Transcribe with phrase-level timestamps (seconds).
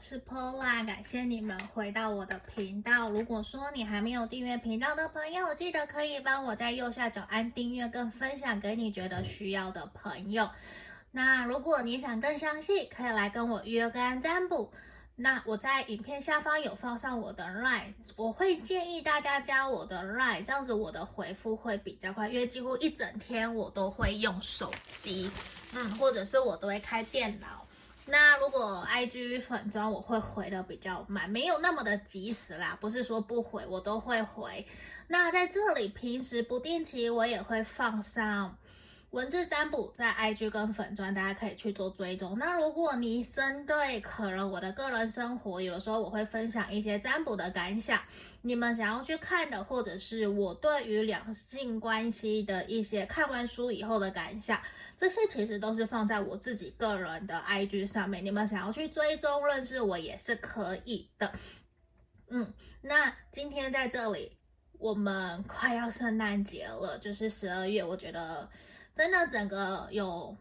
[0.00, 3.10] 是 Paula，感谢你们回到我的频道。
[3.10, 10.48] 如果说你还没有订阅频道的朋友，记得可以帮我在右下角按订阅跟分享给你觉得需要的朋友。
[11.10, 14.72] 那如果你想更详细，可以来跟我约个案占卜。
[15.16, 25.28] 那我在影片下方有放上我的 LINE，我会建议大家加我的 LINE，这样子我的回复会比较快，因为几乎一整天我都会用手机，
[25.74, 27.66] 嗯，或者是我都会开电脑。
[28.10, 34.66] 那如果 IG 粉专我会回的比较慢，没有那么的及时啦，不是说不回，我都会回。
[35.06, 38.56] 那在这里平时不定期我也会放上。
[39.10, 42.38] 文字占卜在 IG 跟粉专，大家可以去做追踪。
[42.38, 47.98] 那如果你针对可能我的个人生活，有的时候我会分享一些占卜的感想，
[48.42, 54.60] 你们想要去看的，或者是我对于两性关系的一些看完书以后的感想，
[54.98, 58.24] 这些其实都是放在我自己个人的 IG 上面。
[58.24, 61.32] 你们想要去追踪认识我也是可以的。
[62.28, 64.32] 嗯，那今天在这里，
[64.78, 68.50] 我们快要圣诞节了，就是十二月，我觉得。
[68.94, 70.36] 真的，整个有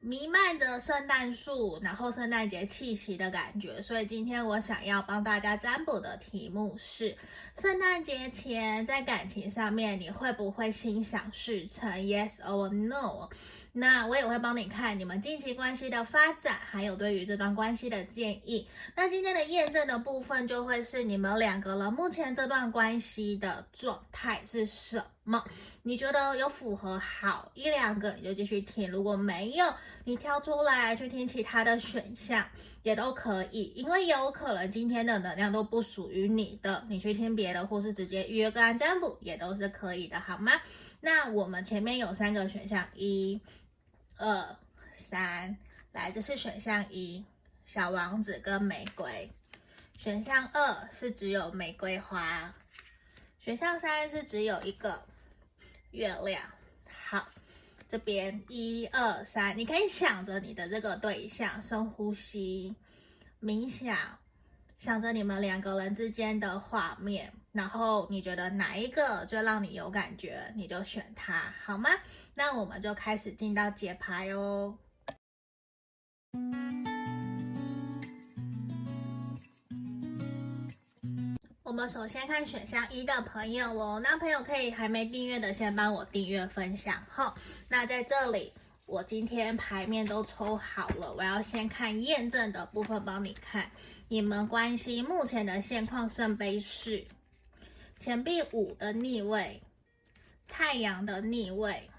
[0.00, 3.80] 弥漫着圣诞树，然后圣诞节气息的感觉。
[3.80, 7.16] 所以今天我想要帮大家占卜的题目是：
[7.54, 13.30] 圣诞节前在感情上面，你会不会心想事成？Yes or no？
[13.78, 18.66] 那我也会帮你看你们近期关系的发展，还有对于这段关系的建议。
[18.94, 25.44] 那今天的验证的部分就会是你们两个人目前这段关系的状态是什么？
[25.82, 29.66] 你觉得有符合好一两个，你就继续听；如果没有，
[30.04, 32.48] 你挑出来去听其他的选项
[32.82, 33.74] 也都可以。
[33.76, 40.52] 因为有可能今天的能量都不属于你的，你去听别的，或是直接预约个案占卜也都是可以的，好吗？
[41.02, 43.38] 那我们前面有三个选项，一。
[44.16, 44.56] 二
[44.94, 45.56] 三，
[45.92, 47.24] 来，这是选项一，
[47.64, 49.30] 小王子跟玫瑰。
[49.98, 52.54] 选项二是只有玫瑰花。
[53.40, 55.06] 选项三是只有一个
[55.90, 56.42] 月亮。
[57.08, 57.28] 好，
[57.88, 62.74] 这边一二三，你可以想着你的这个对象，深呼吸，
[63.40, 64.18] 冥想，
[64.78, 71.88] 想着你们两个人之间的画面，然后你觉得哪一个最让你有感觉，你就选它，好吗？
[72.34, 74.76] 那我们就开始进到解牌哦。
[81.62, 87.34] 我们首先看选项一的朋友哦，那朋友可以还没订阅的先帮我订阅分享哈。
[87.68, 88.52] 那在这里，
[88.86, 93.70] 我今天牌面都抽好了，我要先看验证的部分，帮你看
[94.08, 96.08] 你们关系目前的现况。
[96.08, 97.04] 圣杯四、
[97.98, 99.62] 钱币五的逆位、
[100.46, 101.90] 太阳的逆位。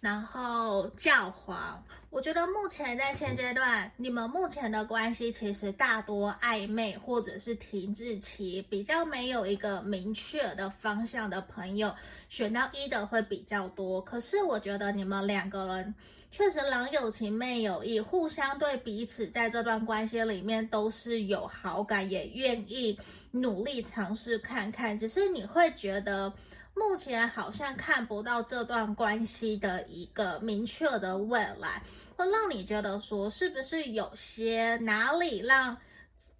[0.00, 11.96] 然后教皇，我觉得目前在现阶段，你们目前的关系其实大多暧昧或者是停滞期，比较没有一个明确的方向的朋友，
[12.28, 14.00] 选到一的会比较多。
[14.00, 15.96] 可是我觉得你们两个人
[16.30, 22.98] 确实郎有情妹有意，互相对彼此在这段关系里面都是有好感，也愿意
[23.30, 24.96] 努力尝试看看。
[24.96, 26.32] 只是你会觉得。
[26.74, 31.82] 目前好像看不到这段关系的一个明确的未来，
[32.16, 35.78] 会让你觉得说，是不是有些哪里让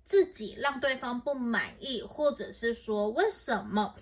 [0.04, 3.96] 自己让对方不满意，或者是说为什么？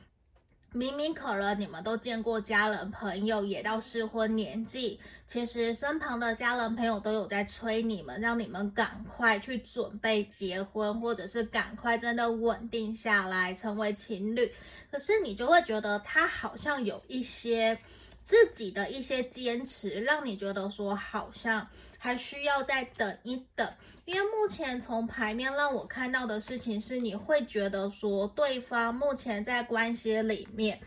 [0.76, 14.52] 明明可能你们都见过家人朋友，也到适婚年纪，其实身旁的家人朋友都有在催你们，让你们赶快去准备结婚，或者是赶快真的稳定下来成为情侣。
[14.90, 17.78] 可是你就会觉得他好像有一些。
[18.26, 23.72] 自己的一些坚持，让你觉得说好像还需要再等一等，
[24.04, 30.80] 因为目前从牌面让我看到的事情是，你会觉得说对方目前在关系里面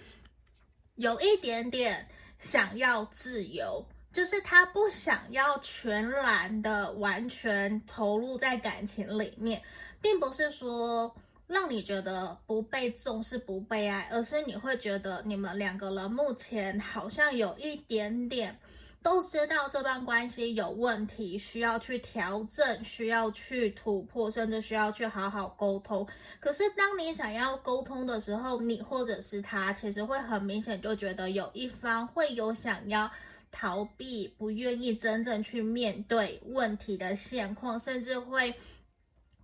[0.96, 9.64] 有一点点想要自由，就是他不想要全然的完全投入在感情里面，
[10.02, 11.16] 并不是说。
[11.50, 18.56] 让你觉得不被重视、不被爱，而是你会觉得你们两个人目前好像有一点点
[19.02, 26.08] 都知道这段关系有问题，需要去调整，需要去突破，甚至需要去好好沟通。
[26.40, 33.10] 可是当你想要沟通的时候，你或者是他，其实会很明显就觉得有一方会有想要
[33.52, 38.54] 逃避，不愿意真正去面对问题的现况，甚至会。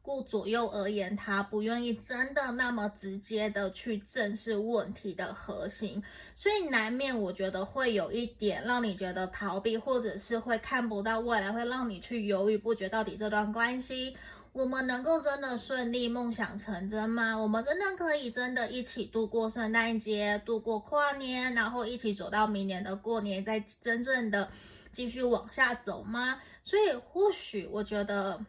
[0.06, 6.04] 顾左右而言他，他不愿意真的那么直接的去正视问题的核心，
[6.36, 14.16] 所以难免我觉得会有一点让你觉得逃避，或者是会看不到未来，会让你去犹豫不决，到底这段关系
[14.54, 17.36] 我们能够真的顺利梦想成真吗？
[17.36, 24.50] 我们真的可以真的一起度过圣诞节、度过跨年，然后一起走到明年的过年，再真正的
[24.92, 26.40] 继续往下走吗？
[26.64, 28.40] 所以或许我觉得，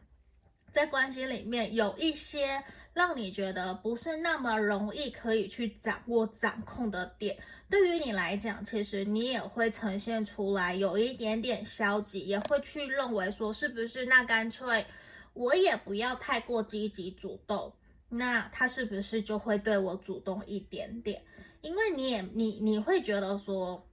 [0.77, 2.63] 在关系里面有一些
[2.93, 7.35] 让你觉得不是那么容易可以去掌握、掌控的点。
[7.71, 14.85] 对于你来讲，其实你也会呈现出来有一点点消极，也会去认为说，是不是那干脆
[15.33, 17.73] 我也不要太过积极主动，
[18.11, 21.23] 那他是不是就会对我主动一点点？
[21.63, 23.89] 因为你也你你会觉得说，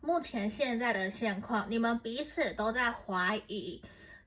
[0.00, 3.82] 目前现在的现况，你们彼此都在怀疑，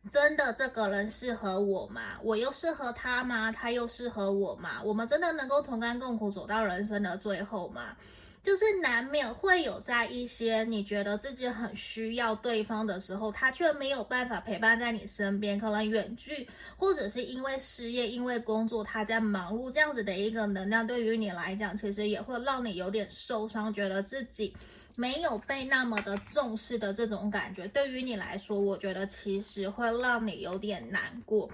[0.10, 2.02] 真的这个人适合我吗？
[2.24, 3.52] 我又适合他吗？
[3.52, 4.82] 他又适合我吗？
[4.84, 7.98] 我们真的能够同甘共苦走到人生的最后吗？
[8.42, 16.48] 就是难免会有在一些你觉得自己很需要对方的时候，他却没有办法陪伴在你身边，可能远距，
[16.78, 24.56] 或者是因为失业、因为工作他在忙碌，这样子的一个能量，对于你来讲，其实也会让你有点受伤，觉得自己
[25.00, 31.50] 没有被那么的重视的这种感觉，对于你来说，我觉得其实会让你有点难过，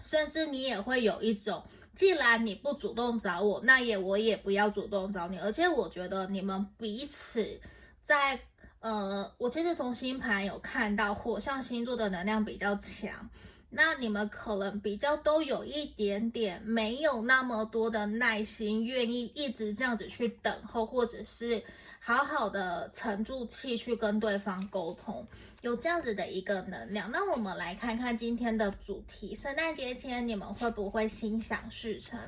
[0.00, 1.62] 甚至你也会有一种。
[1.94, 5.38] 既然你不主动找我，那也我也不要主动找你。
[5.38, 7.60] 而且我觉得你们彼此
[8.02, 8.40] 在
[8.80, 13.30] 呃，我其实从星盘有看到火象星座的能量比较强，
[13.70, 21.62] 那你们可能比较都有一点点没有那么多的耐心，愿意一直这样子去等候，或者是。
[22.08, 25.26] 好好的沉住气去跟对方沟通，
[25.60, 27.10] 有这样子的一个能量。
[27.12, 32.18] 那我们来看看今天的主题：圣诞节前你们会不会心想事成？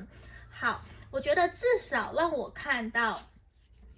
[0.51, 3.23] 好，我觉得至少让我看到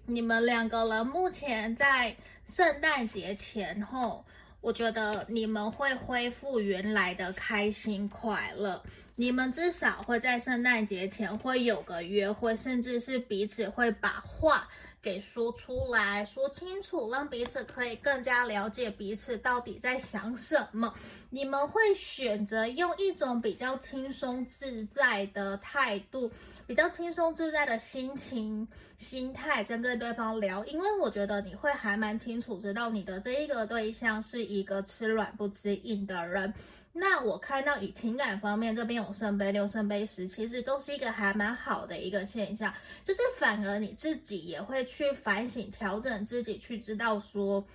[0.06, 2.16] 你们两个人目前在
[2.46, 4.24] 圣诞节前后，
[4.62, 8.82] 我觉得你们会恢复原来的开心快乐。
[9.16, 14.70] 你们至少会在圣诞节前会有个约会，甚至是彼此会把话。
[15.04, 20.94] 给说出来，说清楚，让彼此可以更加了解彼此到底在想什么。
[21.30, 26.32] 你们会选择用一种比较轻松自在的态度，
[26.66, 28.66] 比较轻松自在的心情、
[28.96, 30.64] 心态，针对对方聊。
[30.66, 36.54] 因为我觉得你会还蛮清楚知道你的这一个对象是一个吃软不吃硬的人。
[36.94, 42.74] 那我看到以情感方面这边有圣杯六、圣杯十，其实都是一个还蛮好的一个现象，
[43.04, 47.66] 就是反而你自己也会去反省、调整自己，去知道说，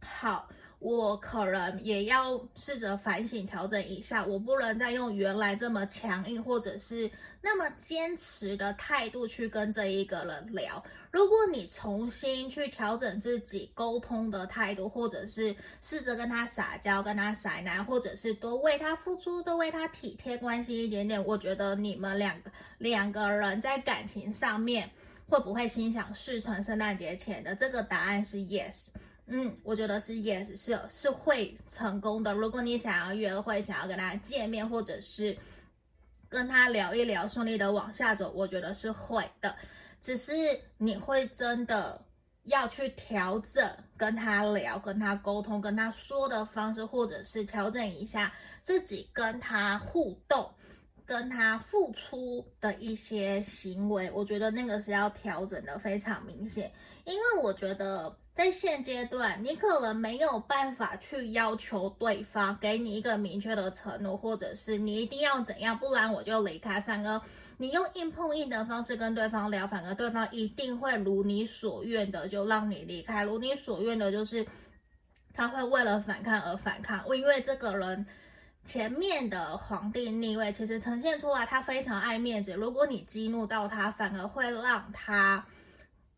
[0.00, 0.48] 好。
[0.84, 7.10] 我可能也要试着反省调整一下，我不能再用原来这么强硬或者是
[7.40, 10.84] 那么坚持的态度去跟这一个人聊。
[11.10, 24.90] 如果你重新去调整自己沟通的态度，或者是试着跟他撒娇、跟他撒奶，或者是多为他付出、多为他体贴、关心一点点，我觉得你们两个两个人在感情上面
[25.26, 26.62] 会不会心想事成？
[26.62, 28.88] 圣诞节前的这个答案是 yes。
[29.26, 32.34] 嗯，我觉得是 yes，是是会成功的。
[32.34, 35.38] 如果你想要约会，想要跟他见面，或者是
[36.28, 39.56] 跟他聊一聊，顺利的往下走，我觉得是会的。
[39.98, 40.32] 只是
[40.76, 42.04] 你会真的
[42.42, 43.66] 要去调整
[43.96, 50.52] 跟他聊、跟他沟通、跟他说的方式，或者是调整一下自己跟他互动、
[51.06, 54.10] 跟他付出的一些行为。
[54.10, 56.70] 我觉得那个是要调整的非常明显，
[57.06, 58.14] 因为我觉得。
[58.34, 66.80] 在现阶段，你可能没有办法去要求对方给你一个明确的承诺，或者是你一定要怎样，不然我就离开。
[66.80, 67.20] 反而
[67.58, 73.22] 你用硬碰硬的方式跟对方聊，反而对方一定会如你所愿的就让你离开。
[73.22, 74.44] 如你所愿的就是
[75.32, 78.04] 他会为了反抗而反抗，因为这个人
[78.64, 82.52] 前面的皇帝逆位其实呈现出来，他非常爱面子。
[82.54, 85.46] 如果你激怒到他，反而会让他。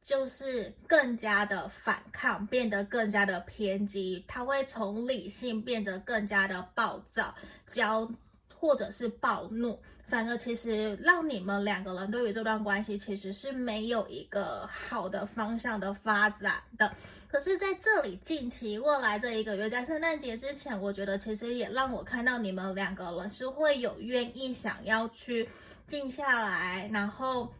[0.07, 7.35] 就是更加的反抗，变得更加的偏激，他会从理性变得更加的暴躁、
[7.67, 8.09] 焦
[8.55, 16.95] 或者是暴怒，反而其实让你们两个人对于这段关系其实是没有一个好的方向的发展的。
[17.27, 25.49] 可是在这里，近期未来这一个月，在圣诞节之前，我觉得其实也让我看到你们两个人是会有愿意想要去
[25.89, 27.53] 静下来，然后。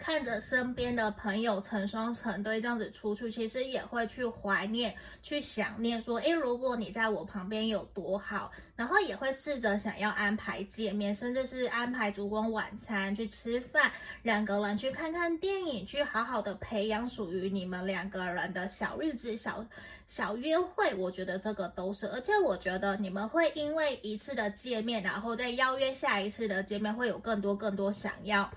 [0.00, 13.92] 看着身边的朋友成双成对这样子出去，其实也会去怀念、去想念，说，诶，如果你在我旁边有多好，然后也会试着想要安排见面，甚至是安排烛光晚餐去吃饭，
[14.22, 19.62] 两个人去看看电影，去好好的培养属于你们两个人的小日子、小
[20.06, 20.94] 小约会。
[20.94, 28.50] 我觉得这个都是，而且我觉得你们会因为一次的见面，然后再邀约下一次的见面，会有更多更多想要。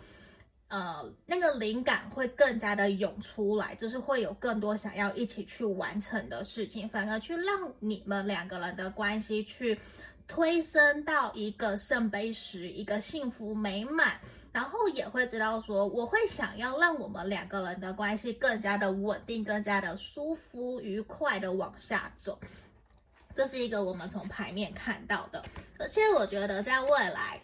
[0.73, 9.79] 呃，那个灵感会更加的涌出来，就是会有更多想要一起去完成的事情，反而去让你们两个人的关系去
[10.27, 14.19] 推升到一个圣杯十，一个幸福美满，
[14.51, 22.39] 然后也会知道说，我会想要让我们两个人的关系更加的稳定，更加的舒服、愉快的往下走。
[23.35, 25.43] 这是一个我们从牌面看到的，
[25.77, 27.39] 而且我觉得在未来。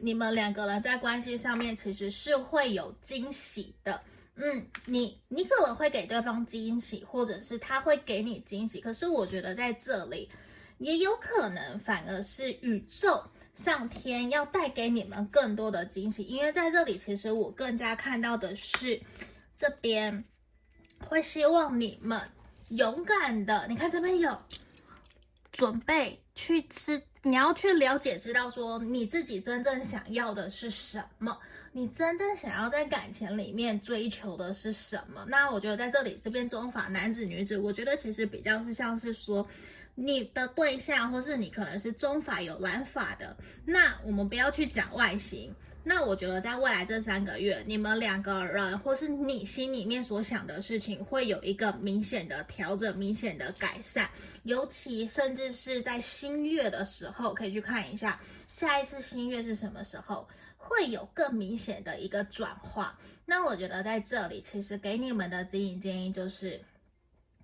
[0.00, 4.00] 你们两个人在关系上面其实是会有惊喜的，
[4.36, 8.80] 嗯，你你可能会给对方惊喜，或者是他会给你惊喜。
[8.80, 10.30] 可是我觉得在这里
[10.78, 13.24] 也有可能反而是宇宙
[13.54, 19.02] 上天要带给你们更多的惊喜，因为在这里其实我更加看到的是
[19.54, 20.24] 这边
[21.00, 22.20] 会希望你们
[22.68, 24.38] 勇敢的，你看这边有
[25.50, 27.02] 准备去吃。
[27.22, 31.38] 你要去了解，知道说你自己真正想要的是什么，
[31.72, 35.24] 你真正想要在感情里面追求的是什么。
[35.28, 39.46] 那我觉得在这里这边中法男子女子，我觉得其实比较是像是说
[40.00, 43.36] 你的对象，或是你可能是中法有蓝法的。
[43.64, 45.52] 那我们不要去讲外形。
[45.82, 54.08] 那我觉得，在未来这三个月，你们两个人或是你心里面所想的事情，会有一个明显的调整、明显的改善。
[54.44, 62.96] 尤其甚至是在新月的时候，可以去看一下下一次新月是什么时候，会有更明显的一个转化。
[63.26, 66.60] 那我觉得在这里，其实给你们的指引建议就是。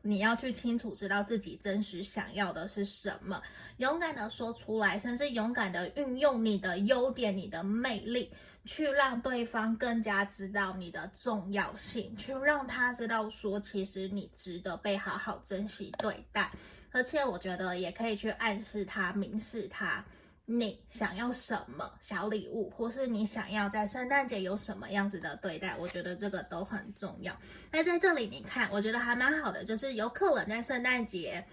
[0.07, 3.43] 你要去清楚知道自己真实想要的是什么，
[3.79, 8.31] 勇敢的说出来，甚至勇敢的运用你的优点、你的魅力，
[8.67, 16.53] 去让对方更加知道你的重要性，去让他知道说，其实你值得被好好珍惜对待，
[16.93, 20.05] 而且我觉得也可以去暗示他、明示他。
[20.47, 25.75] 你想要什么小礼物，或是你想要在圣诞节有什么样子的对待？
[25.79, 27.35] 我觉得这个都很重要。
[27.71, 31.47] 那在这里，你看，我觉得还蛮好的，就是有可能在圣诞节，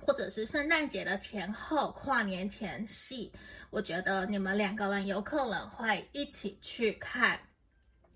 [0.00, 3.32] 或者是圣诞节的前后、跨年前夕，
[3.70, 7.38] 我觉得你们两个人有可能会一起去看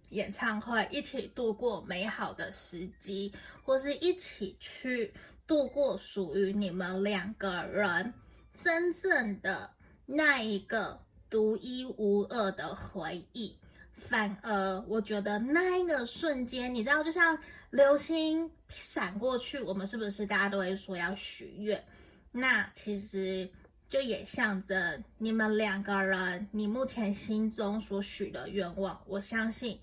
[0.08, 3.32] 演唱会，一起度过美好的时机，
[3.62, 5.14] 或是一起去
[5.46, 8.12] 度过属于你们两个人
[8.52, 9.70] 真正的。
[10.06, 13.56] 那一个独一无二的回忆，
[13.92, 17.38] 反而我觉得那一个瞬间，你知道，就像
[17.70, 21.84] 流星闪过去，我们是不是大家都会说要许愿？
[22.32, 23.48] 那其实
[23.88, 29.80] 就也象征你们两个人，你目前心中所许的愿望，我相信。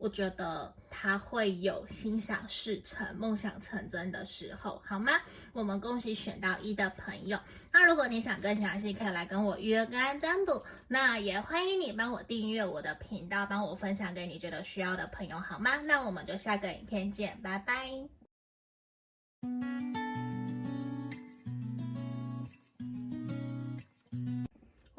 [0.00, 5.12] 我觉得他会有心想事成、梦想成真的时候，好吗？
[5.52, 7.38] 我们恭喜选到一的朋友。
[7.70, 10.64] 那如果你想更详细，可以来跟我约个案占卜。
[10.88, 15.76] 那也欢迎你帮我订阅我的频道，帮我分享给你觉得需要的朋友，好吗？
[15.82, 18.08] 那我们就下个影片见，拜拜。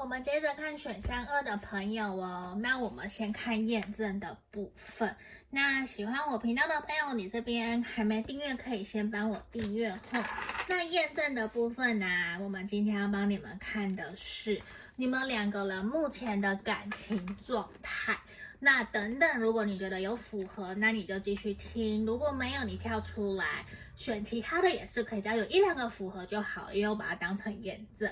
[0.01, 5.15] 我们接着看选项二的朋友哦，那我们先看验证的部分。
[5.51, 10.23] 那喜欢我频道的朋友，你这边还没订阅，可以先帮我订阅后。
[10.67, 14.59] 那验证的部分呢，我们今天要帮你们看的是
[14.95, 18.17] 你们两个人目前的感情状态。
[18.59, 23.63] 那等等，如果你觉得有符合，那你就继续听；如果没有，你跳出来
[23.95, 28.11] 选其他的也是可以，只要有一两个符合就好，因为我把它当成验证。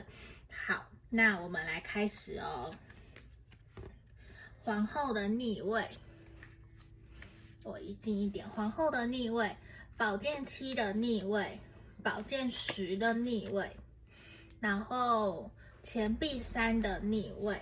[0.51, 0.86] 好。
[1.10, 2.72] 那我们来开始哦。
[4.62, 5.84] 皇后的逆位，
[7.63, 8.48] 我移近一点。
[8.50, 9.56] 皇后的逆位，
[9.98, 11.60] 宝剑七的逆位，
[12.04, 13.75] 宝剑十的逆位，
[14.60, 15.50] 然后
[15.82, 17.60] 钱币三的逆位。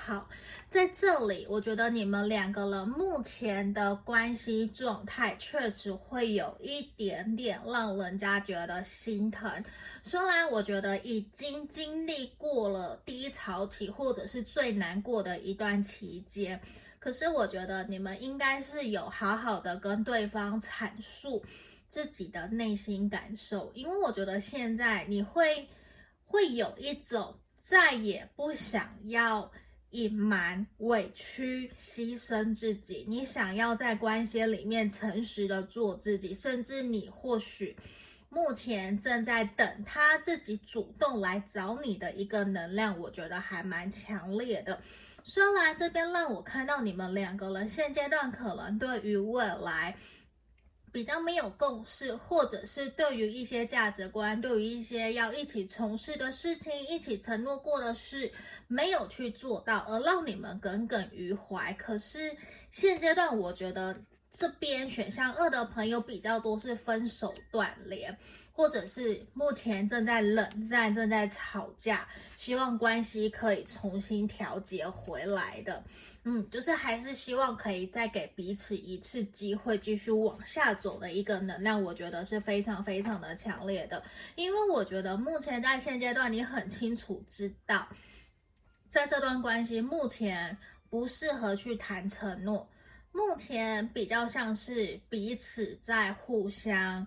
[0.00, 0.28] 好。
[0.70, 9.64] 在这里，我觉得你们两个人目前的关系状态确实会有一点点让人家觉得心疼。
[10.02, 16.60] 虽然我觉得已经经历过了低潮期，或者是最难过的一段期间，
[17.00, 21.44] 可是我觉得你们应该是有好好的跟对方阐述
[21.88, 25.68] 自己的内心感受，因为我觉得现在你会
[26.24, 29.50] 会有一种再也不想要。
[29.90, 37.76] 隐瞒、委屈、牺牲自己，你想要在关系里面诚实的做自己，甚至你或许
[38.28, 44.80] 目前正在等他自己主动来找你的一个能量，我觉得还蛮强烈的。
[45.22, 49.96] 虽然这边让我看到你们两个人现阶段可能对于未来。
[50.92, 58.32] 比较没有共识，或者是对于一些价值观，对于一些要一起从事的事情，一起承诺过的事，
[58.66, 61.72] 没有去做到，而让你们耿耿于怀。
[61.74, 62.36] 可是
[62.70, 68.18] 现阶段，我觉得这边选项二的朋友比较多是分手断联，
[68.52, 75.84] 或者是目前正在冷战、正在吵架，希望关系可以重新调节回来的。
[76.24, 84.04] 嗯，就是还是希望可以再给彼此一次机会，继续往下走的一个能量，我觉得是非常非常的强烈的。
[84.36, 87.88] 因为我觉得目前在现阶段，你很清楚知道，
[88.86, 90.58] 在这段关系目前
[90.90, 92.68] 不适合去谈承诺，
[93.12, 97.06] 目前比较像是彼此在互相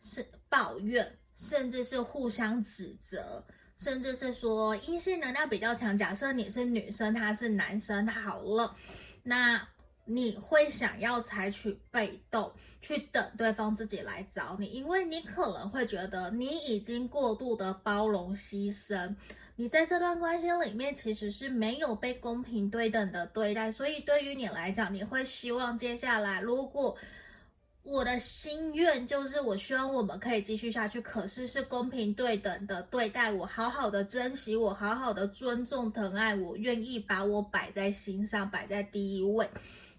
[0.00, 3.44] 是抱怨，甚至是互相指责。
[3.76, 8.76] 甚至是说阴性能量比较强，假设你是女生，他是男生，好了，
[9.22, 9.68] 那
[10.04, 19.16] 你会想要采取被动，去等对方自己来找你，因为你可能会觉得你已经过度的包容牺牲，
[19.56, 26.96] 你在这段关系里面其实是没有被公平对等的对待，所以对于你来讲，你会希望接下来如果。
[27.84, 39.50] 我的心愿就是，我希望我们可以继续下去，可是是公平对等的对待我，好好的珍惜我，好好的尊重疼爱我，愿意把我摆在心上，摆在第一位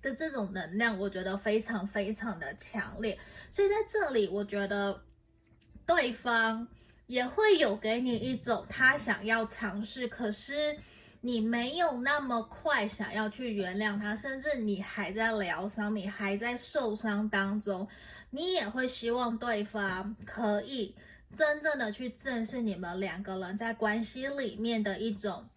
[0.02, 3.20] 的这种能量，我觉得非常非常的强烈。
[3.52, 5.04] 所以在这里，我觉得
[5.86, 6.68] 对方
[7.06, 10.80] 也会有给你一种他想要尝试，可是。
[11.26, 17.88] 你没有那么快想要去原谅他，甚至你还在疗伤，你还在受伤当中，
[18.30, 20.94] 你也会希望对方可以
[21.34, 25.50] 真正的去正视你们两个人在关系里面的一种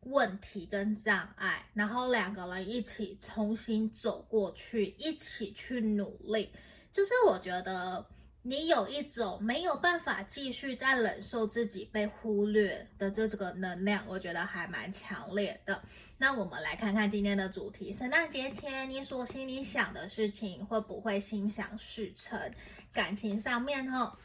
[0.00, 6.50] 问题跟障碍，然后两个人一起重新走过去，一起去努力。
[6.92, 8.04] 就是我觉得。
[8.46, 15.82] 你有一种没有办法继续再忍受自己被忽略的这这个能量，我觉得还蛮强烈的。
[16.18, 22.52] 那我们来看看今天的主题：圣诞节前你所心里想的事情会不会心想事成？
[22.92, 24.18] 感情上面哈，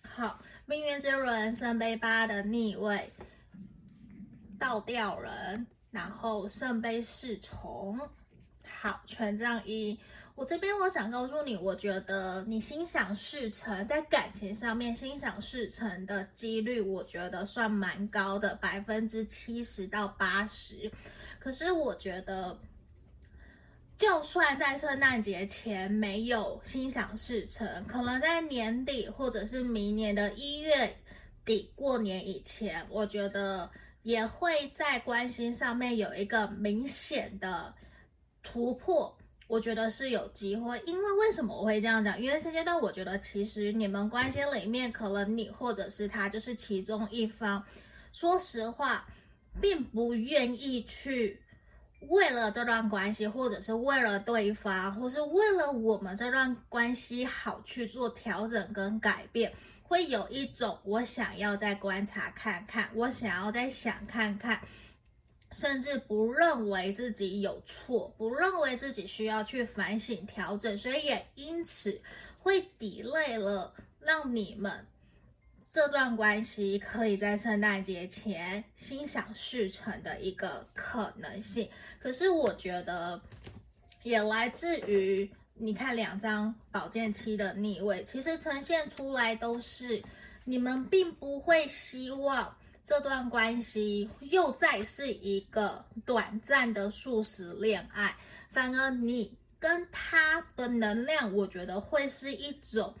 [0.00, 3.12] 好，命运之轮圣杯八的逆位，
[4.58, 8.00] 倒吊人，然后圣杯侍从，
[8.84, 9.98] 好，权杖一。
[10.34, 20.92] 我这边我想告诉你，我觉得你心想事成，在感情上面心想事成的几率，我觉得算蛮高的，百分之七十到八十。
[21.38, 22.58] 可是我觉得，
[23.98, 30.94] 就算在圣诞节前没有心想事成，可能在年底或者是明年的一月
[31.42, 33.70] 底过年以前，我觉得
[34.02, 37.74] 也会在关系上面有一个明显的
[38.44, 39.12] 突破。
[39.46, 42.18] 我觉得是有机会，因为为什么我会这样讲？
[42.18, 47.62] 因为现阶段我觉得其实你们关系里面，可能你或者是他就是其中一方，
[48.10, 49.06] 说实话，
[49.60, 51.38] 并不愿意去
[52.08, 59.52] 为了这段关系，或者是为了对方，或是为了我们这段关系好去做调整跟改变，
[59.82, 64.58] 会有一种我想要再观察看看，我想要再想看看。
[65.54, 72.00] 甚至不认为自己有错，不认为自己需要去反省调整，所以也因此
[72.40, 74.84] 会 delay 了，让你们
[75.70, 81.70] 这段关系可以在圣诞节前心想事成的一个可能性。
[82.00, 83.22] 可是我觉得
[84.02, 90.02] 也来自于你看两张宝剑七的逆位，其实呈现出来都是
[90.42, 92.56] 你们并不会希望。
[92.84, 98.14] 这段关系又再是一个短暂的速食恋爱，
[98.50, 102.94] 反而你跟他的能量，我觉得会是一种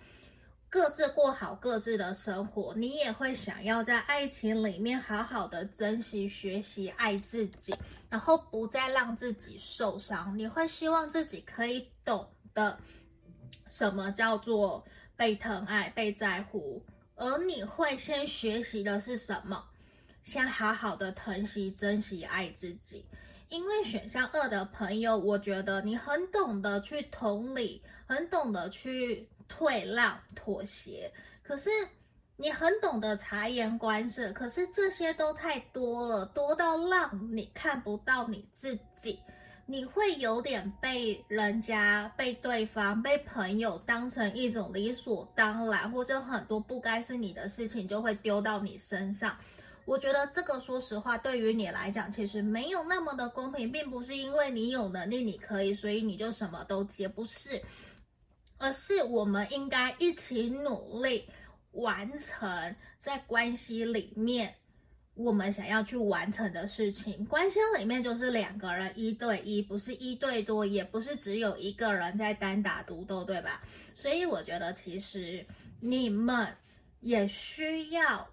[0.70, 2.74] 各自过好各自的生活。
[2.74, 7.74] 你也会想要在爱情里面好好的珍惜、学习爱自己，
[8.08, 10.38] 然后不再让自己受伤。
[10.38, 12.78] 你会希望自己可以懂得
[13.68, 14.82] 什么叫做
[15.14, 16.82] 被疼爱、被在乎，
[17.16, 19.62] 而你会先学习的是什么？
[20.24, 23.04] 先好好的疼惜、珍惜、爱自己，
[23.50, 31.12] 因为选项二的朋友，我觉得你很懂得去同理，很懂得去退让、妥协。
[31.42, 31.68] 可是
[32.36, 39.20] 你很懂得察言观色，可是这些都太多了，多到让你看不到你自己。
[39.66, 49.36] 你会有点被人家、被对方、被朋友当成一种理所当然，或者很多不该是你的事情就会丢到你身上。
[49.84, 57.60] 我觉得这个，说实话，对于你来讲，其实没有那么的公平，并不是因为你有能力，你可以，所以你就什么都接，不是，
[58.58, 61.28] 而是我们应该一起努力
[61.72, 64.54] 完成在关系里面。
[65.16, 73.62] 我们想要去完成的事情，关系里面就是两个人一对一，不是一对多，也不是只有一个人在单打独斗，对吧？
[73.94, 75.46] 所以我觉得，其实
[75.78, 76.52] 你们
[76.98, 78.28] 也需要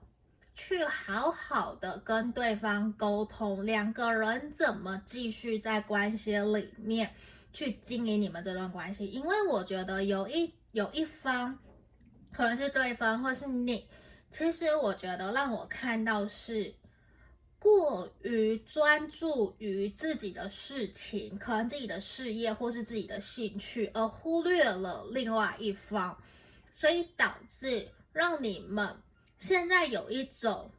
[0.53, 7.13] 去好好的跟对方沟通，两个人怎么继续在关系里面
[7.53, 9.07] 去经营你们这段关系。
[9.07, 11.57] 因为我觉得有一有一方，
[12.33, 13.87] 可能是对方或是你。
[14.29, 16.73] 其实我觉得让我看到是
[17.59, 26.17] 过于专注于自己的事情，可能自己的事业或是自己的兴趣，而忽略了另外一方，
[26.71, 28.95] 所以导致让你们
[29.41, 30.69] 现在有一种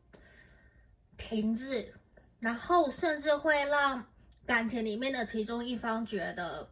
[1.17, 1.93] 停滞，
[2.39, 4.07] 然后甚至会让
[4.47, 6.71] 感情里面的其中一方觉得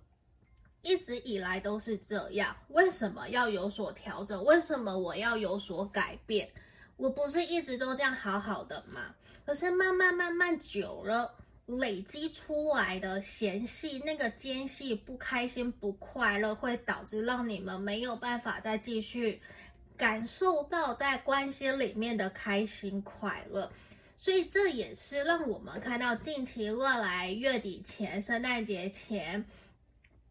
[0.82, 4.44] 一直以来都是这样，为什么要有所调整？
[4.44, 6.48] 为什么我要有所改变？
[6.96, 9.12] 我不是一直都这样好好的吗？
[9.44, 11.34] 可是慢慢慢慢久了，
[11.66, 19.42] 累积出来的嫌隙，那个间隙，不开心、不快乐，会导致让你们没有办法再继续
[20.00, 23.70] 感受到在关系里面的开心快乐。
[24.16, 29.44] 所以这也是让我们看到近期未来月底前、圣诞节前，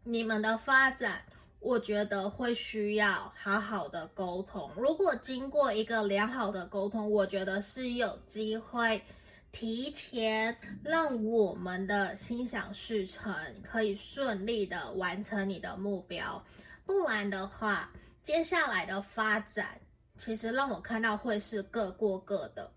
[0.04, 1.22] 你们的发展。
[1.62, 4.72] 我觉得会需要好好的沟通。
[4.78, 9.04] 如果经过一个良好的沟通，我觉得是有机会
[9.52, 16.46] 提前让我们的心想事成，可以顺利的完成你的目标。
[16.86, 17.92] 不然的话，
[18.24, 19.80] 接下来的发展
[20.18, 22.72] 其实让我看到会是各过各的。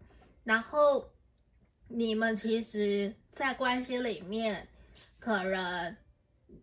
[0.45, 1.13] 然后
[1.89, 4.69] 你们其实，在关系里面
[5.19, 5.97] 可能。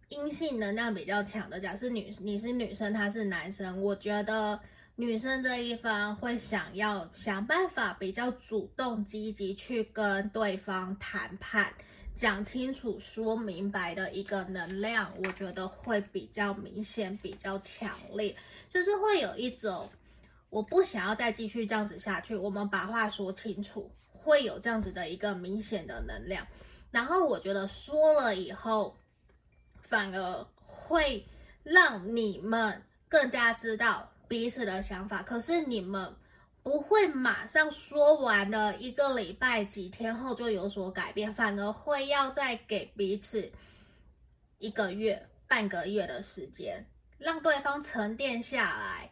[0.09, 4.59] 阴性能量比较强的，假设女你是女生，他是男生，我觉得
[4.95, 11.71] 女生这一方会想要想办法比较主动积极去跟对方谈判，
[12.15, 18.35] 讲清楚、说明白的一个能量，我觉得会比较明显、比较强烈，
[18.69, 19.89] 就是会有一种
[20.49, 26.45] 我不想要再继续这样子下去，我们把话说清楚，会有这样子的一个明显的能量。
[26.91, 28.95] 然后我觉得说了以后。
[29.81, 31.25] 反而会
[31.63, 36.13] 让你们更加知道彼此的想法，可是你们
[36.69, 43.51] 不会马上说完了一个礼拜、几天后就有所改变，反而会要再给彼此
[44.59, 46.85] 一个月、半个月的时间，
[47.17, 49.09] 让对方沉淀下来，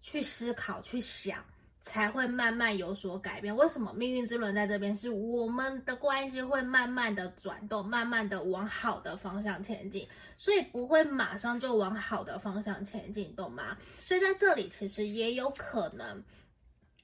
[0.00, 1.44] 去思考、去想。
[1.84, 3.56] 才会慢慢有所改变。
[3.56, 4.94] 为什么命运之轮在这边？
[4.94, 13.76] 是我们的关系会慢慢的转动，慢慢的往好的方向前进，所以不会马上就往好的方向前进，懂吗？
[14.06, 16.22] 所以在这里其实也有可能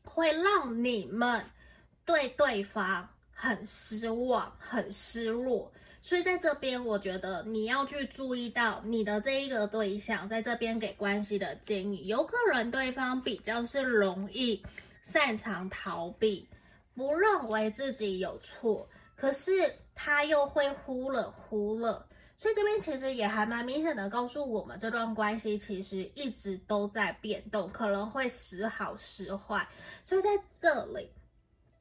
[0.09, 1.45] 会让你们
[2.05, 5.71] 对对方很失望、很失落。
[6.01, 14.63] 所以在这边，我觉得你要去注意到你的这一个对象在这边给关系的建议，有可能对方比较是容易
[15.03, 16.49] 擅长逃避，
[16.95, 19.51] 不认为自己有错，可是
[19.95, 22.08] 他又会忽冷忽热。
[22.39, 29.69] 所以这边其实也还蛮明显的告诉我们，这段关系其实一直都在变动，可能会时好时坏。
[30.03, 31.11] 所以在这里。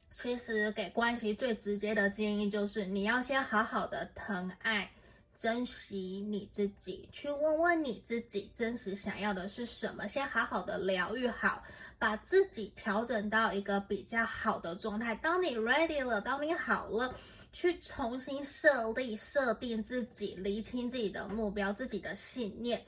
[0.10, 4.90] 其实给关系最直接的建议就是，你要先好好的疼爱、
[5.36, 11.62] 珍惜你自己，去问问你自己真实想要的是什么，先好好的疗愈好，
[12.00, 15.14] 把自己调整到一个比较好的状态。
[15.14, 17.14] 当你 ready 了，当你好了，
[17.58, 22.86] 去重新设立、设定自己，厘清自己的目标、自己的信念。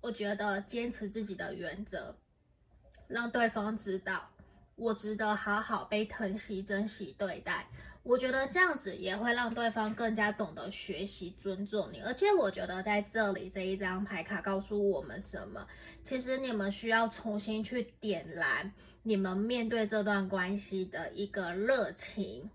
[0.00, 2.14] 我觉得坚持自己的原则，
[3.08, 4.30] 让对方知道。
[4.76, 7.68] 我值得好好被疼惜、珍惜对待。
[8.04, 12.00] 我觉得这样子也会让对方更加懂得学习尊重你。
[12.00, 15.66] 而且我觉得在这里这一张牌卡告诉我们什么？
[16.04, 22.48] 其实你们需要重新去点燃你们面对这段关系的一个热情。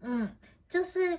[0.00, 0.36] 嗯，
[0.68, 1.18] 就是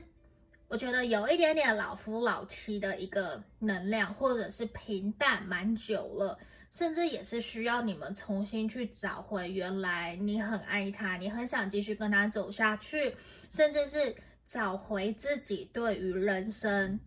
[0.67, 6.38] 我觉得有一点点老夫老妻的一个能量，或者是平淡蛮久了。
[6.69, 13.15] 甚至也是需要你们重新去找回原来你很爱他，你很想继续跟他走下去，
[13.49, 14.13] 甚至是
[14.45, 16.99] 找回自己对于人生、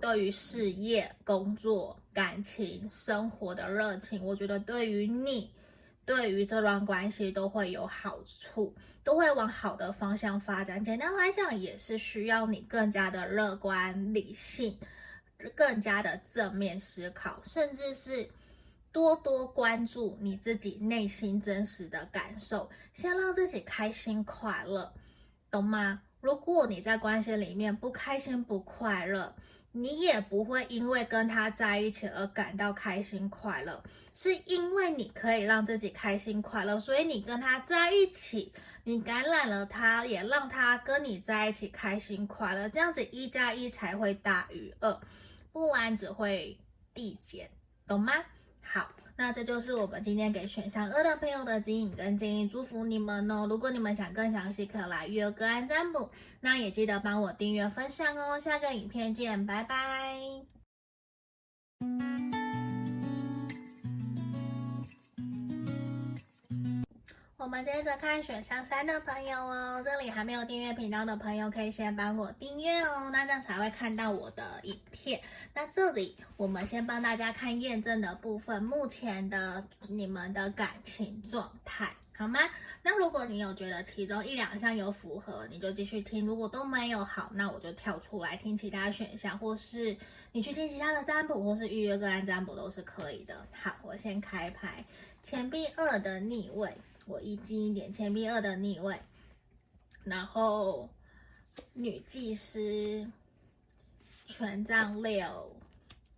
[0.00, 4.22] 对于事业、工作、感情、生活的热情。
[4.22, 5.50] 我觉得对于你。
[6.06, 10.84] 对于这段关系都会有好处，都会往好的方向发展。
[10.84, 14.78] 简单来讲，也是需要你更加的乐观、理性，
[15.54, 18.28] 更加的正面思考，甚至是
[18.92, 24.92] 多多关注你自己内心真实的感受，先让自己开心快乐，
[25.50, 26.02] 懂吗？
[26.20, 29.34] 如果你在关系里面不开心、不快乐，
[29.76, 33.82] 你也不会因为跟他在一起而感到开心快乐，
[34.14, 38.52] 是因为你可以让自己开心快乐，所以你跟他在一起，
[38.84, 45.00] 你感染了他，也让他跟你在一起开心快乐，这样子一加一才会大于二，
[45.50, 46.56] 不然只会
[46.94, 47.50] 递减，
[47.88, 48.12] 懂吗？
[48.62, 48.88] 好。
[49.16, 53.46] 那这就是我们今天给选项二的朋友的指引跟建议，祝福你们哦！
[53.48, 58.40] 如果你们想更详细，可来预约个案占卜，那也记得帮我订阅分享哦！
[58.40, 60.44] 下个影片见，拜拜。
[67.44, 75.20] 我们接着看选项三的朋友哦，这里还没有订阅频道的朋友可以先帮我订阅哦，那这样才会看到我的影片。
[75.52, 82.40] 那这里我们先帮大家看验证的部分，目前的你们的感情状态好吗？
[82.82, 89.94] 那如果你有觉得其中一两项有符合，你就继续听；如果都没有好，那我就跳出来听其他选项，或是
[90.32, 93.46] 你去听其他的占卜，或是预约个案占卜都是可以的。
[93.52, 94.82] 好，我先开牌，
[95.22, 96.74] 钱币二的逆位。
[97.06, 98.98] 我一近一点，钱币二的逆位，
[100.04, 100.88] 然后
[101.74, 103.10] 女祭司，
[104.24, 105.54] 权杖六，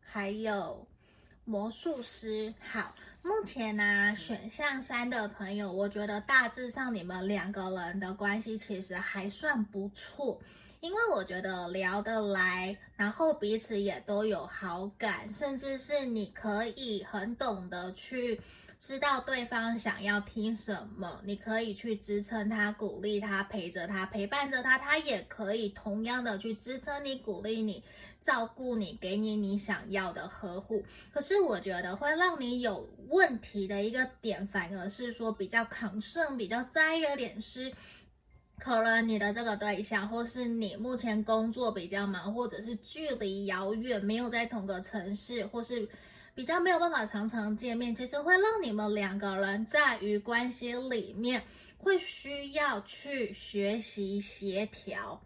[0.00, 0.86] 还有
[1.44, 2.54] 魔术师。
[2.60, 10.40] 好，目前呢、啊，选项三的朋友，我觉得大致上你们两个人的关系其实还算不错，
[10.78, 18.40] 因为我觉得聊得来，然后彼此也都有好感，甚至是你可以很懂得去。
[18.78, 27.82] 知道对方想要听什么，你可以去支撑他、鼓励他、陪着他、陪伴着他，他也可以同样的去支撑你、鼓励你、
[28.20, 30.84] 照顾你、给你你想要的呵护。
[31.10, 37.72] 可是我觉得会让你有问题的一个点，反而是说比较抗胜、比较在意的点是，
[38.58, 45.88] 可能你的这个对象，或是你目前工作比较忙，或者是距离遥远，没有在同个城市，或是。
[46.36, 51.42] 比较没有办法常常见面，其实会让你们两个人在于关系里面
[51.78, 55.22] 会需要去学习协调。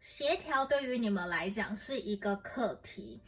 [0.00, 3.20] 协调对于你们来讲是一个课题，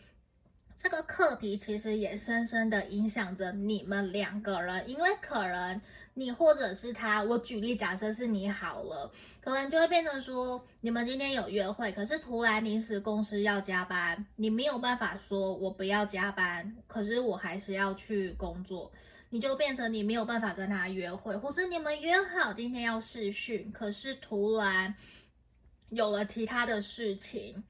[0.74, 5.80] 这个课题其实也深深的影响着你们两个人，因为可能。
[6.20, 18.92] 你或者是他，我举例假设是你好了，可能就会变成说，你们今天有约会，可是突然临时公司要加班，你没有办法说我不要加班，可是我还是要去工作，
[19.30, 24.94] 你就变成你没有办法跟他约会，或是你们约好今天要试训，可是突然
[25.88, 27.64] 有了其他的事情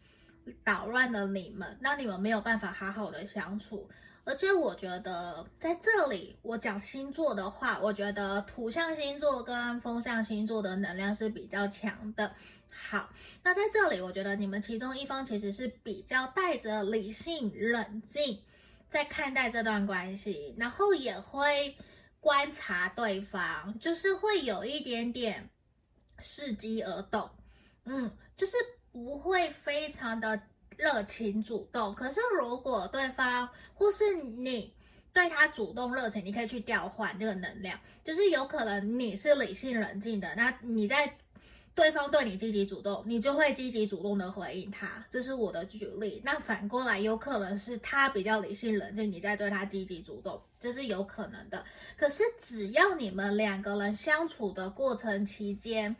[0.64, 3.88] 捣乱了你们，那你们没有办法好好的相处。
[4.24, 12.34] 而且我觉得在这里，我讲星座的话，我觉得土象星座跟风象星座的能量是比较强的。
[12.70, 13.10] 好，
[13.42, 18.42] 那在这里，我觉得你们其中一方其实是比较带着理性、冷静
[18.88, 21.76] 在看待这段关系，然后也会
[22.20, 25.50] 观察对方，就是会有一点点
[26.18, 27.30] 伺机而动，
[27.84, 28.56] 嗯，就是
[28.92, 30.42] 不会非常的。
[30.80, 34.72] 热情主动，可是如果对方或是你
[35.12, 41.16] 对他主动热情，你可以去调换这个能量，就是有可能你是理性冷静的，那你在
[41.74, 46.22] 对方对你积极主动，你就会积极主动的回应他，这是我的举例。
[46.24, 51.64] 那反过来，有可能是他比较理性冷静，你在对他积极主动，这是有可能的。
[51.96, 55.94] 可是只要你们两个人相处的过程期间，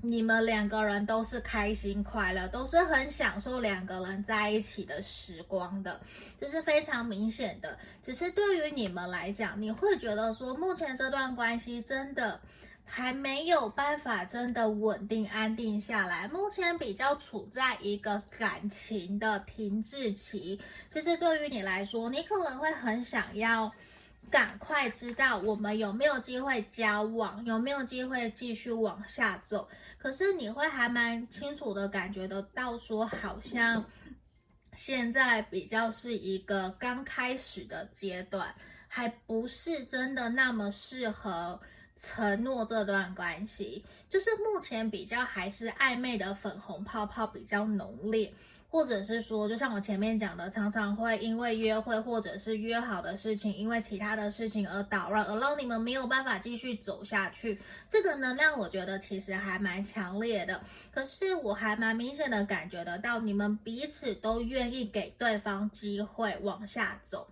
[0.00, 6.00] 你们两个人都是开心快乐，都是很享受两个人在一起的时光的，
[6.40, 7.76] 这是非常明显的。
[8.00, 12.40] 只是对于你们来讲，你会觉得说，目前这段关系真的
[12.84, 20.60] 还没有办法真的稳定安定下来，目前比较处在一个感情的停滞期。
[20.88, 23.72] 其实对于你来说，你可能会很想要。
[24.30, 29.68] 赶快知道我们有没有机会交往，有没有机会继续往下走。
[29.98, 33.84] 可是你会还蛮清楚的感觉得到，说好像
[34.74, 38.54] 现在比较是一个刚开始的阶段，
[38.86, 41.60] 还不是真的那么适合
[41.96, 48.32] 承诺这段关系，就是目前比较还是暧昧的粉红泡泡比较浓烈。
[48.70, 57.58] 或者是说，就像我前面讲的，常常会因为约会或者是约好的事情，因为其他的事情而捣乱，而让你们没有办法继续走下去。
[57.88, 67.26] 这个能量我觉得其实还蛮强烈的，可是我还蛮明显的感觉得到，你们彼此都愿意给对方机会往下走。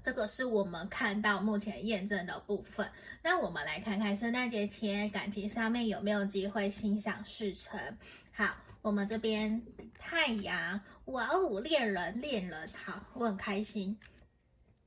[0.00, 2.88] 这个是我们看到目前验证的部分。
[3.24, 7.98] 那我们来看看圣诞节前感情上面有没有机会心想事成。
[8.30, 8.54] 好。
[8.82, 9.62] 我们这边
[10.08, 13.98] 太阳，哇哦，恋人恋人，好，我很开心。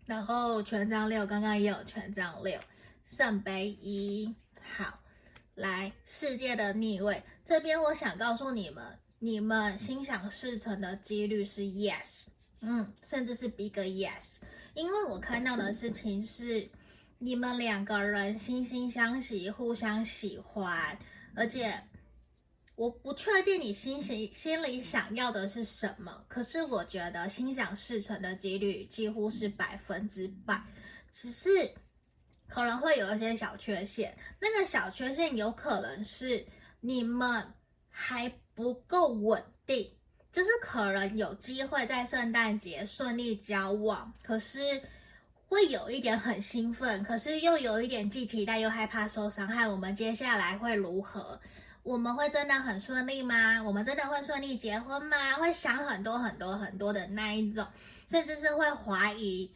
[0.06, 2.58] 然后权杖六，刚刚也有权杖六，
[3.04, 4.34] 圣杯一，
[4.78, 4.98] 好，
[5.56, 12.28] 来世界的逆位这边，我想告诉你们，你们心想事成的几率是 yes，
[12.62, 14.38] 嗯，甚至是 big yes，
[14.74, 16.70] 因为我看到的事情是
[17.18, 20.98] 你们两个人惺惺相惜，互相喜欢，
[21.36, 21.84] 而且。
[22.80, 30.64] 我不确定你心心心里想要的是什么，可是我觉得心想事成的几率几乎是百分之百，
[31.12, 31.50] 只是
[32.48, 34.18] 可能会有一些小缺陷。
[34.40, 36.46] 那个小缺陷有可能是
[36.80, 37.52] 你们
[37.90, 39.98] 还不够稳定，
[40.32, 44.82] 就是可能有机会在圣诞节顺利交往，可是
[45.48, 49.68] 会有一点很兴奋，可是又有一点既期待又害怕受伤害。
[49.68, 51.42] 我们接下来会如何？
[51.90, 53.64] 我们会真的很顺利吗？
[53.64, 55.34] 我们真的会顺利结婚吗？
[55.38, 57.66] 会想很多很多很多的那一种，
[58.08, 59.52] 甚至是会怀疑，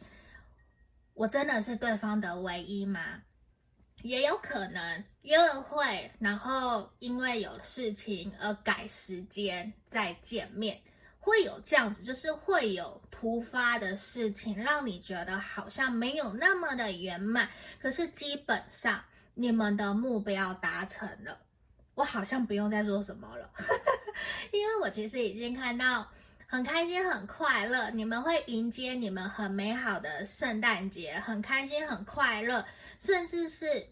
[1.12, 3.22] 我真的是对方的唯一吗？
[4.02, 10.82] 也有可能约了会，然后因为有事情而改时间再见面，
[11.20, 17.48] 会有这样子，就是会有突发的事情让你觉得好像没有那么的圆满，
[17.80, 21.38] 可是基本上你们的目标达成了。
[21.94, 23.50] 我好像不用再做什么了，
[24.52, 26.10] 因为我其实已经看到
[26.46, 32.66] 很开心、很快乐，你们会迎接你们很美好的圣诞节，很开心、很快乐，
[32.98, 33.88] 甚至是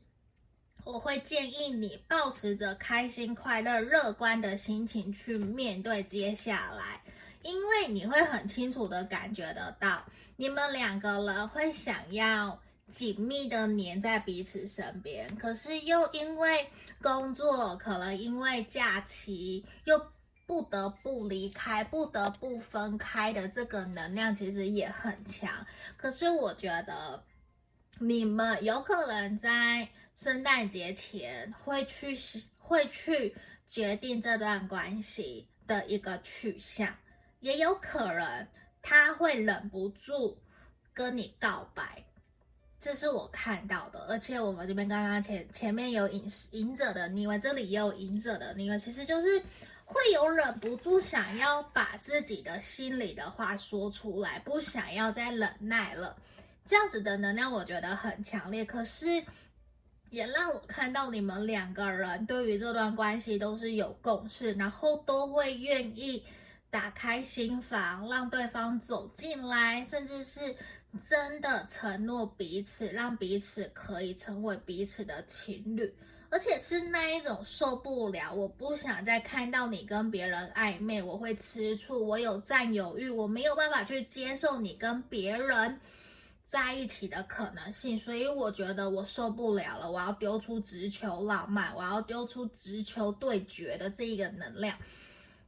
[0.85, 7.01] 我会建议你抱持着开心、快乐、乐观的心情去面对接下来，
[7.43, 10.05] 因为你会很清楚的感觉得到，
[10.37, 12.61] 你们两个人会想要。
[12.93, 16.69] 紧密的黏在彼此身边，可是又因为
[17.01, 20.13] 工作，可能因为假期，又
[20.47, 25.67] 不得不离开，不得不分开的这个能量其实也很强。
[25.97, 27.25] 可是我觉得
[27.99, 32.15] 你们有可能在圣诞节前会去
[32.59, 33.35] 会去
[33.67, 36.95] 决定这段关系的一个去向，
[37.41, 38.47] 也有可能
[38.83, 40.39] 他会忍不住
[40.93, 42.05] 跟你告白。
[42.83, 49.41] 这是我看到的，而且我们这边刚刚前前面有隐隐者的逆位，这里也有隐者的逆位，其实就是
[49.85, 56.17] 会有忍不住想要把自己的心里的话说出来，不想要再忍耐了，
[56.65, 58.65] 这样子的能量我觉得很强烈。
[58.65, 59.25] 可是
[60.11, 66.25] 也让我看到你们两个人对于这段关系都是有共识，然后都会愿意
[66.69, 70.57] 打开心房，让对方走进来，甚至是。
[71.01, 75.95] 真的承诺彼此，让彼此可以成为彼此的情侣，
[76.29, 85.81] 而且是那一种受不了，我不想再看到你跟别人暧昧，我会吃醋，我有占有欲，我没有办法去接受你跟别人
[86.45, 94.77] 在一起的可能性，所以我觉得我受不了了，我要丢出直球浪漫，我要丢出直球对决的这一个能量。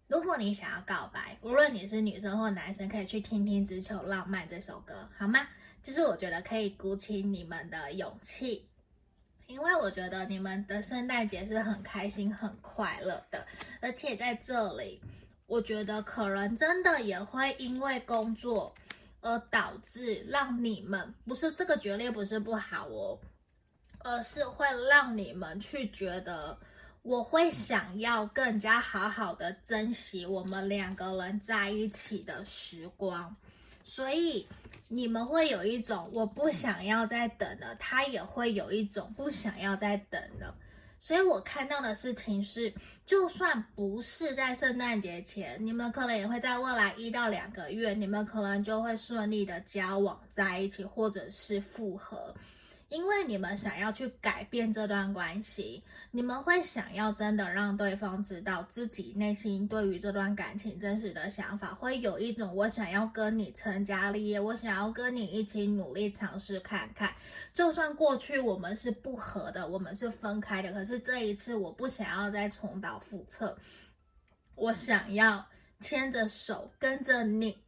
[0.07, 5.49] 如果你想要告白，无论你是女生或男生，可以去听听《只求浪漫》这首歌，好吗？
[5.83, 8.69] 就是我觉得可以鼓起你们的勇气，
[9.47, 13.47] 因为我觉得你们的圣诞节是很开心、很快乐的，
[13.81, 15.01] 而且在这里，
[15.47, 18.75] 我觉得可能真的也会因为工作
[19.23, 23.19] 而导致让你们不是这个决裂，不是不好哦，
[24.01, 26.59] 而是会让你们去觉得。
[27.05, 33.37] 我会想要更加好好的珍惜我们两个人在一起的时光，
[33.85, 34.49] 所以
[34.89, 40.57] 你们会有一种我不想要再等了，他也会有一种不想要再等了。
[40.99, 42.73] 所以我看到的事情是，
[43.05, 52.35] 就算不是在圣诞节前，你们可能也会在未来一到两个月，你们可能就会顺利的交往在一起，或者是复合。
[52.89, 67.15] 因为你们想要去改变这段关系，你们会想要真的让对方知道自己内心对于这段感情真实的想法，会有一种我想要跟你成家立业，我想要跟你一起努力尝试看看，
[67.53, 73.57] 就算过去我们是不合的，我们是分开的，可是这一次我不想要再重蹈覆辙，
[74.55, 75.47] 我想要
[75.81, 77.65] 牵着手跟着你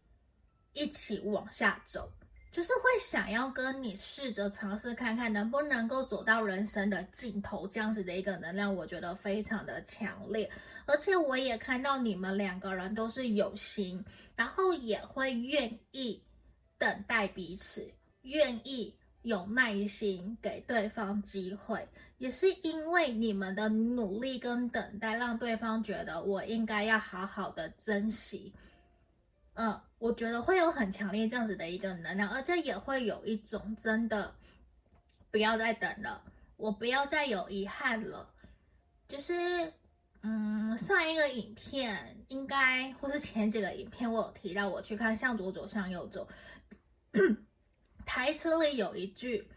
[0.72, 2.12] 一起往下走。
[2.56, 10.50] 就是会想要跟你试着尝试看看能不能够走到人生的尽头，这样子的一个能量，我觉得非常的强烈。
[10.86, 14.02] 而且我也看到你们两个人都是有心，
[14.36, 16.22] 然后也会愿意
[16.78, 17.92] 等待彼此，
[18.22, 21.86] 愿意有耐心给对方机会，
[22.16, 28.54] 也是因为你们的努力跟等待，让对方觉得我应该要好好的珍惜。
[29.56, 34.36] 嗯，我觉得会有很强烈这样子的一个能量，而且也会有一种真的
[35.30, 36.22] 不要再等了，
[36.58, 38.34] 我不要再有遗憾了。
[39.08, 39.72] 就是，
[40.20, 46.28] 嗯，上一个影片应该或是前几个影片，我有提到我去看《向左走，向右走》，
[48.04, 49.48] 台词里有一句，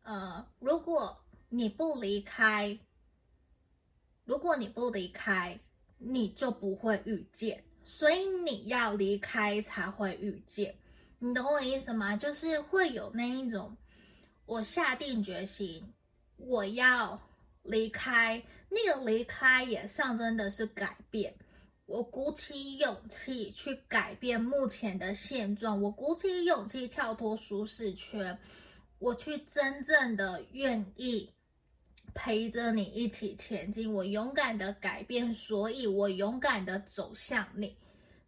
[0.00, 2.78] 呃，如果你不离开，
[4.24, 5.60] 如果你不离开，
[5.98, 7.65] 你就不会遇见。
[7.88, 10.74] 所以你要离开才会遇见，
[11.20, 12.16] 你懂我意思吗？
[12.16, 13.76] 就是会有那一种，
[14.44, 15.94] 我下定决心，
[16.36, 17.22] 我要
[17.62, 21.36] 离开，那个离开也象征的是改变。
[21.84, 28.40] 我鼓起勇气去改变目前的现状，我鼓起勇气跳脱舒适圈，
[28.98, 31.35] 我去真正的愿意。
[32.16, 37.76] 陪着你一起前进，我勇敢的改变，所以我勇敢的走向你。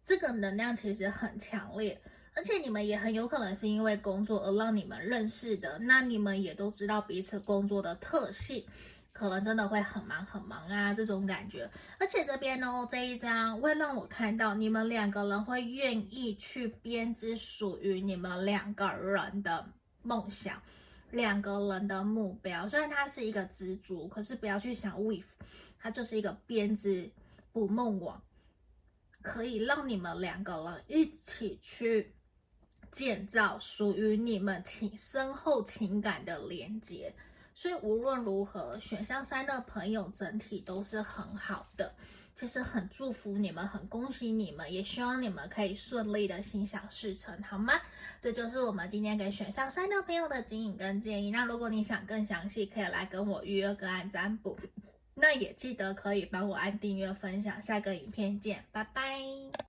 [0.03, 1.99] 这个能量其实很强烈，
[2.35, 5.79] 而且你们也很有可能是因为工作而让你们认识的。
[5.79, 8.63] 那你们也都知道彼此工作的特性，
[9.11, 11.69] 可能真的会很忙很忙啊，这种感觉。
[11.99, 19.67] 而且这边呢，这一张会让我看到你们两个人会愿意去编织属于你们两个人的
[20.03, 20.61] 梦想。
[21.11, 25.23] 两个人的目标，虽然它是一个蜘蛛，可是不要去想 weave，
[25.79, 27.09] 它就是一个编织
[27.51, 28.21] 捕梦网，
[29.21, 32.13] 可以让你们两个人一起去
[32.91, 37.13] 建造属于你们情深厚情感的连接。
[37.53, 41.93] 所以无论如何，选项三的朋友整体都是很好的。
[42.39, 47.73] 其实很祝福你们，很恭喜你们，也希望你们可以顺利的心想事成，好吗？
[48.21, 51.31] 这就是我们今天给选上三的朋友的指引跟建议。
[51.31, 54.57] 那如果你想更详细，可以来跟我预约个案占卜。
[55.15, 57.61] 那也记得可以帮我按订阅、分享。
[57.61, 59.68] 下个影片见，拜拜。